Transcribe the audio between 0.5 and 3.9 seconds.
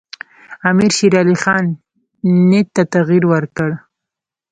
امیرشیرعلي خان نیت ته تغییر ورکړ.